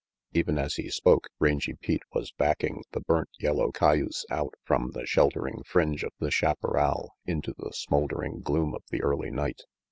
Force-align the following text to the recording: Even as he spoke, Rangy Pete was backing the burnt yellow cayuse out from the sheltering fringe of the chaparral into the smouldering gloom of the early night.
Even 0.33 0.57
as 0.57 0.77
he 0.77 0.89
spoke, 0.89 1.27
Rangy 1.37 1.73
Pete 1.75 2.01
was 2.11 2.31
backing 2.31 2.83
the 2.91 3.01
burnt 3.01 3.29
yellow 3.39 3.69
cayuse 3.71 4.25
out 4.31 4.55
from 4.63 4.89
the 4.93 5.05
sheltering 5.05 5.61
fringe 5.63 6.03
of 6.03 6.13
the 6.17 6.31
chaparral 6.31 7.11
into 7.27 7.53
the 7.55 7.71
smouldering 7.71 8.39
gloom 8.41 8.73
of 8.73 8.81
the 8.89 9.03
early 9.03 9.29
night. 9.29 9.61